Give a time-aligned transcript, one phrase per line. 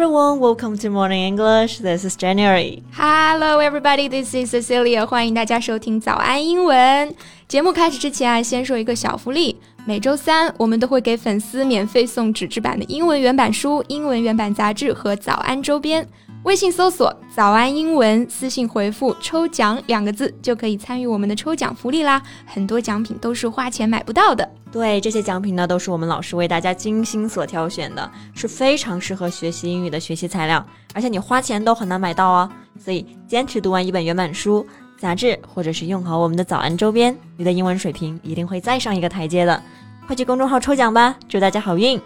[0.00, 1.80] everyone, welcome to Morning English.
[1.80, 2.82] This is January.
[2.92, 4.08] Hello, everybody.
[4.08, 5.04] This is Cecilia.
[5.04, 7.14] 欢迎大家收听早安英文。
[7.46, 9.60] 节目开始之前啊，先说一个小福利。
[9.84, 16.08] 每周三，我们都会给粉丝免费送纸质版的英文原版书、英文原版杂志和早安周边。
[16.43, 22.19] 微信搜索“早安英文”，私信回复“抽奖”两个字，就可以参与我们的抽奖福利啦！
[22.47, 24.49] 很多奖品都是花钱买不到的。
[24.71, 32.49] 对，这些奖品呢，都是我们老师为大家精心所挑选的，是非常适合学习英语的学习材料，而且你花钱都很难买到哦。
[32.83, 34.65] 所以，坚持读完一本原版书、
[34.97, 39.61] 杂志，或者是用好我们的早安周边，你的英文水平一定会再上一个台阶的。
[40.07, 42.01] 快去公众号抽奖吧，祝大家好运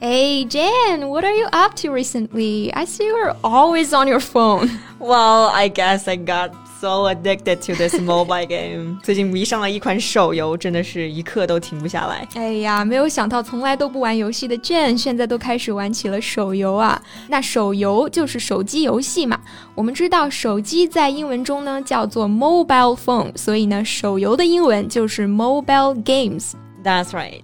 [0.00, 2.72] ！Hey Jan, what are you up to recently?
[2.72, 4.70] I see you're always on your phone.
[4.98, 8.98] Well, I guess I got so addicted to this mobile game.
[9.02, 12.28] 最近迷上了一款手游，真的是一刻都停不下来。
[12.34, 17.00] 哎呀，没有想到从来都不玩游戏的 Jan 现在都开始玩起了手游啊！
[17.28, 19.40] 那手游就是手机游戏嘛。
[19.74, 26.52] 我们知道手机在英文中呢叫做 mobile phone，所以呢手游的英文就是 mobile games.
[26.84, 27.40] That's right.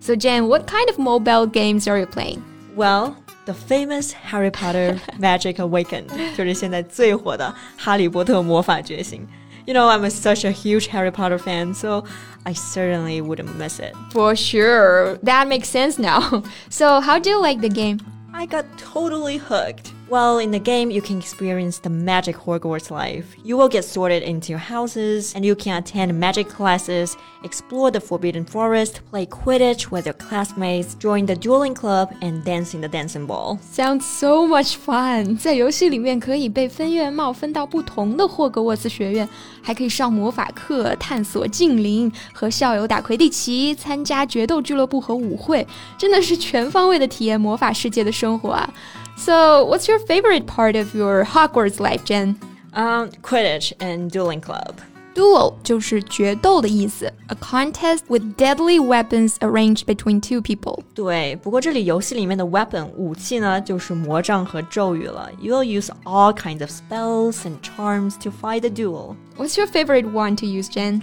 [0.00, 2.42] So, Jen, what kind of mobile games are you playing?
[2.76, 7.46] Well, the famous Harry Potter Magic Awakened 就是现在最火的《
[7.82, 9.22] 哈利波特魔法觉醒》。
[9.66, 12.04] You know, I'm a, such a huge Harry Potter fan, so
[12.44, 13.94] I certainly wouldn't miss it.
[14.12, 15.18] For sure.
[15.24, 16.44] That makes sense now.
[16.70, 17.98] So, how do you like the game?
[18.32, 19.92] I got totally hooked.
[20.10, 23.34] Well, in the game, you can experience the magic Hogwarts life.
[23.42, 28.44] You will get sorted into houses, and you can attend magic classes, explore the Forbidden
[28.44, 33.26] Forest, play Quidditch with your classmates, join the dueling club, and dance in the dancing
[33.26, 33.58] ball.
[33.60, 35.36] Sounds so much fun！
[35.36, 39.28] 在游戏里面可以被分院帽分到不同的霍格沃茨学院，
[39.60, 45.66] 还可以上魔法课、探索禁灵、和校友打魁地奇、参加决斗俱乐部和舞会，
[45.98, 48.72] 真的是全方位的体验魔法世界的生活啊
[49.16, 52.36] ！so, what's your favorite part of your Hogwarts life, Jen?
[52.72, 54.74] Um, Quidditch and dueling club.
[55.14, 60.80] Duel 就是决斗的意思，a contest with deadly weapons arranged between two people。
[60.94, 65.30] 对，不过这里游戏里面的 weapon 武器呢，就是魔杖和咒语了。
[65.40, 69.16] You will use all kinds of spells and charms to fight the duel.
[69.38, 71.00] What's your favorite one to use, Jen?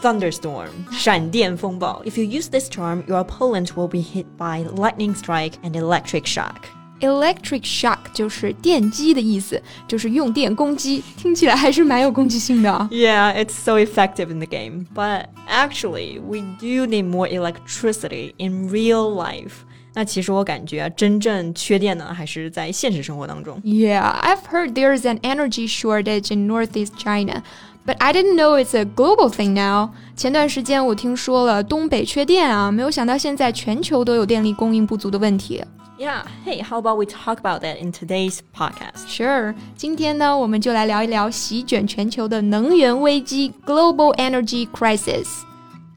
[0.00, 2.02] Thunderstorm, 闪电风暴.
[2.04, 6.26] If you use this charm, your opponent will be hit by lightning strike and electric
[6.26, 6.68] shock.
[7.00, 12.70] Electric shock 就是电击的意思，就是用电攻击，听起来还是蛮有攻击性的。
[12.90, 19.12] Yeah, it's so effective in the game, but actually, we do need more electricity in real
[19.12, 19.52] life.
[19.92, 23.60] 那其实我感觉真正缺电呢，还是在现实生活当中。
[23.62, 27.42] Yeah, I've heard there's an energy shortage in northeast China.
[27.86, 29.90] But I didn't know it's a global thing now.
[30.16, 35.62] 前段时间我听说了东北缺电啊，没有想到现在全球都有电力供应不足的问题。
[36.01, 39.07] Yeah, hey, how about we talk about that in today's podcast?
[39.07, 39.53] Sure.
[39.77, 45.27] 今天呢，我们就来聊一聊席卷全球的能源危机 （Global Energy Crisis）。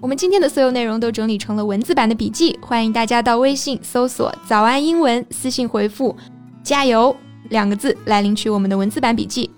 [0.02, 6.14] 我们今天的所有内容都整理成了文字版的笔记，欢迎大家到微信搜索“早安英文”，私信回复
[6.62, 7.16] “加油”
[7.48, 9.50] 两个字来领取我们的文字版笔记。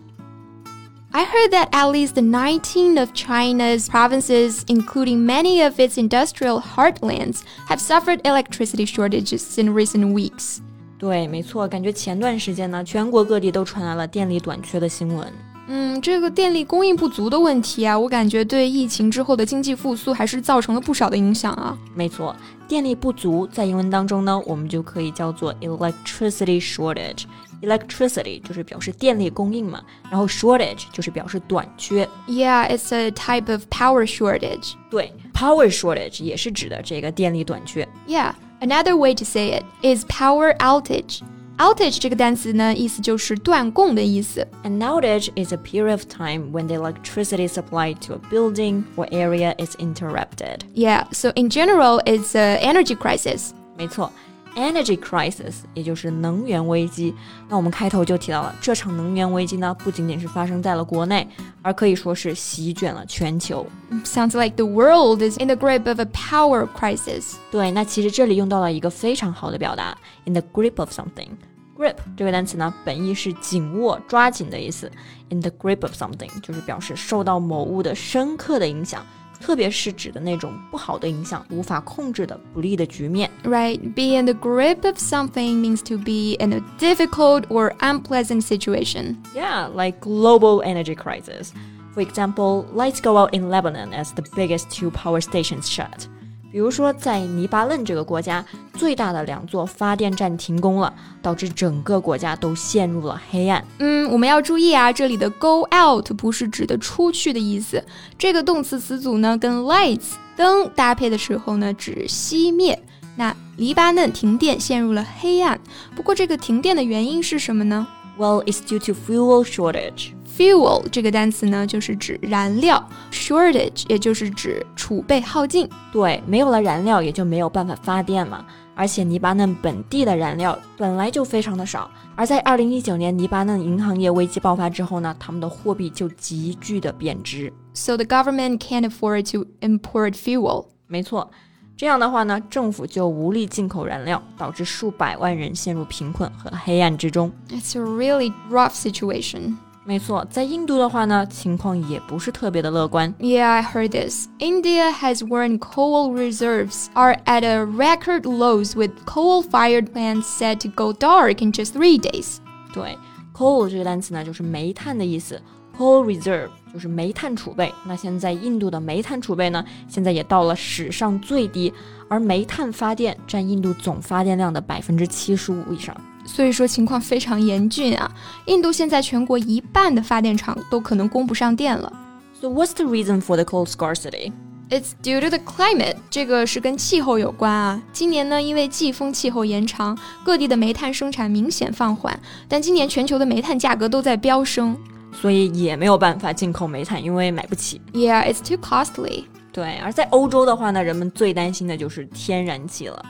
[1.16, 7.42] I heard that at least 19 of China's provinces, including many of its industrial heartlands,
[7.68, 10.59] have suffered electricity shortages in recent weeks.
[10.97, 15.28] 对，没错，感觉前段时间呢，全国各地都传来了电力短缺的新闻。
[15.68, 21.78] 嗯，这个电力供应不足的问题啊，我感觉对疫情之后的经济复苏还是造成了不少的影响啊。
[21.94, 22.36] 没错，
[22.68, 27.24] 电力不足在英文当中呢，我们就可以叫做 electricity shortage。
[27.62, 32.08] electricity 就是表示电力供应嘛，然后 shortage 就是表示短缺。
[32.28, 34.74] Yeah, it's a type of power shortage.
[34.90, 37.88] 对，power shortage 也是指的这个电力短缺。
[38.08, 41.22] Yeah, another way to say it is power outage.
[41.58, 44.47] Outage 这个单词呢，意思就是断供的意思。
[44.64, 49.53] An outage is a period of time when the electricity supply to a building or area
[49.64, 50.62] is interrupted.
[50.74, 53.51] Yeah, so in general, it's an energy crisis.
[53.78, 54.12] 没错。
[54.56, 57.14] Energy crisis，也就是能源危机。
[57.47, 61.29] 那我们开头就提到了，这场能源危机呢，不仅仅是发生在了国内，
[61.61, 63.67] 而可以说是席卷了全球。
[64.05, 67.35] Sounds like the world is in the grip of a power crisis。
[67.50, 69.94] 对，那其实这里用到了一个非常好的表达
[70.25, 71.29] ，in the grip of something。
[71.76, 74.91] grip 这个单词呢，本意是紧握、抓紧的意思。
[75.29, 79.05] in the grip of something 就是表示受到某物的深刻的影响。
[79.42, 83.30] 特别是指的那种不好的影响、无法控制的不利的局面。
[83.44, 89.18] Right, be in the grip of something means to be in a difficult or unpleasant situation.
[89.33, 91.51] Yeah, like global energy crisis.
[91.94, 96.07] For example, lights go out in Lebanon as the biggest two power stations shut.
[96.56, 98.43] 比如说，在黎巴嫩这个国家，
[98.73, 103.62] 最大的两座发电站停工了，导致整个国家都陷入了黑暗。
[103.79, 107.85] 嗯，我们要注意啊，这里的 go out 不是指的出去的意思。
[108.17, 112.82] 这个动词词组呢，跟 lights 灯搭配的时候呢，指熄灭。
[113.17, 115.61] 那黎巴嫩停电陷入了黑暗，
[115.94, 117.87] 不过这个停电的原因是什么呢
[118.17, 120.16] ？Well, it's due to fuel shortage.
[120.38, 122.78] Fuel 这个单词呢，就是指燃料；
[123.12, 125.69] shortage 也就是指储备耗尽。
[125.92, 128.45] 对，没有了燃料，也就没有办法发电嘛。
[128.74, 137.51] 而且黎巴嫩本地的燃料本来就非常的少，而在二零一九年黎巴嫩银行业危机爆发之后呢，他们的货币就急剧的贬值。
[137.74, 140.68] So the government can't afford to import fuel.
[140.88, 141.30] 没错，
[141.75, 147.31] 这样的话呢，政府就无力进口燃料，导致数百万人陷入贫困和黑暗之中。
[147.50, 149.57] It's a really rough situation.
[149.87, 153.15] 没错，在印度的话呢，情况也不是特别的乐观。
[153.21, 154.27] Yeah, I heard this.
[154.41, 160.69] India has warned coal reserves are at a record lows, with coal-fired plants set to
[160.69, 162.38] go dark in just three days.
[162.75, 162.99] 对
[163.33, 165.41] ，coal 这个单词呢，就是煤炭的意思。
[165.79, 167.73] coal reserve 就是煤炭储备。
[167.87, 171.73] 那现在印度的煤炭储备呢，现在也到了史上最低，
[172.09, 175.94] 而煤炭发电占印度总发电量的百分之七十五以上。
[176.26, 178.11] 所以说情况非常严峻啊！
[178.46, 181.93] 印度现在全国一半的发电厂都可能供不上电了。
[182.40, 184.32] So what's the reason for the coal scarcity?
[184.69, 185.96] It's due to the climate.
[186.11, 187.81] 这个是跟气候有关啊。
[187.93, 192.19] 今年呢，因为季风气候延长，各地的煤炭生产明显放缓。
[192.49, 194.76] 但今年全球的煤炭价格都在飙升，
[195.12, 197.81] 所以也没有办法进口煤炭，因为买不起。
[197.93, 199.26] Yeah, it's too costly.
[199.52, 203.02] 对，而在欧洲的话呢，人们最担心的就是天然气了。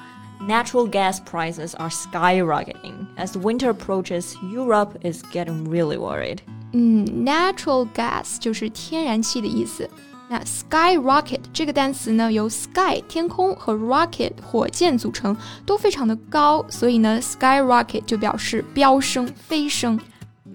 [0.48, 3.06] Natural gas prices are skyrocketing.
[3.16, 6.40] As winter approaches, Europe is getting really worried.
[6.74, 9.90] 嗯，natural gas 就是天然气的意思。
[10.30, 15.36] 那 skyrocket 这个单词呢，由 sky 天空和 rocket 火箭组成，
[15.66, 20.00] 都非常的高，所以呢，skyrocket 就表示飙升、飞升。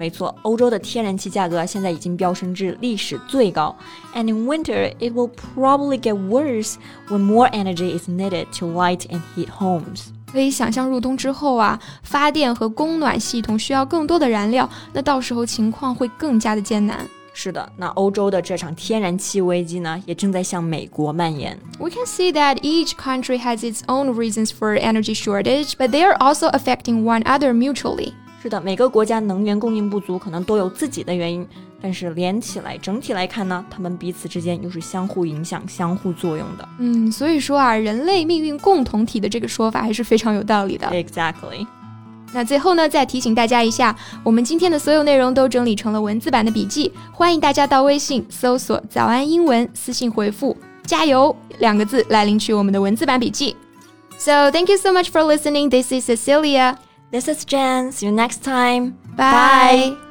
[0.01, 3.75] 没错，欧洲的天然气价格现在已经飙升至历史最高。
[4.15, 6.75] And in winter, it will probably get worse
[7.09, 10.09] when more energy is needed to light and heat homes.
[10.31, 17.09] 可以想象入冬之后啊，发电和供暖系统需要更多的燃料，那到时候情况会更加的艰难。
[17.33, 21.59] 是的，那欧洲的这场天然气危机呢，也正在向美国蔓延。
[21.79, 26.17] We can see that each country has its own reasons for energy shortage, but they are
[26.19, 28.13] also affecting one another mutually.
[28.42, 31.48] 是的，每个国家能源供应不足，可能都有自己的原因，
[31.80, 36.68] 但是连起来，整体来看呢，他们彼此之间又是相互影响、相互作用的。
[36.80, 40.88] 嗯，所以说啊，人类命运共同体的这个说法还是非常有道理的。
[40.88, 41.68] Exactly。
[42.34, 50.58] 那最后呢，再提醒大家一下，我们今天的所有内容都整理成了文字版的笔记，欢迎大家到微信搜索“早安英文”，私信回复
[50.88, 53.56] “加油”两个字来领取我们的文字版笔记。
[54.18, 55.70] So thank you so much for listening.
[55.70, 56.78] This is Cecilia.
[57.12, 57.92] This is Jen.
[57.92, 58.98] See you next time.
[59.16, 59.96] Bye.
[59.98, 60.11] Bye.